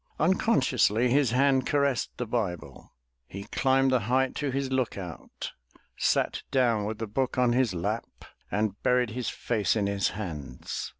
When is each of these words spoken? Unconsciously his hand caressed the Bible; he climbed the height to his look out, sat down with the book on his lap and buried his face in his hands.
Unconsciously 0.19 1.09
his 1.11 1.29
hand 1.29 1.67
caressed 1.67 2.09
the 2.17 2.25
Bible; 2.25 2.91
he 3.27 3.43
climbed 3.43 3.91
the 3.91 3.99
height 3.99 4.33
to 4.33 4.49
his 4.49 4.71
look 4.71 4.97
out, 4.97 5.51
sat 5.95 6.41
down 6.49 6.85
with 6.85 6.97
the 6.97 7.05
book 7.05 7.37
on 7.37 7.53
his 7.53 7.75
lap 7.75 8.25
and 8.49 8.81
buried 8.81 9.11
his 9.11 9.29
face 9.29 9.75
in 9.75 9.85
his 9.85 10.09
hands. 10.17 10.89